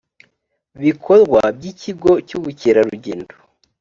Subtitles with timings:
[0.83, 3.33] bikorwa by ikigo cy ubukerarugendo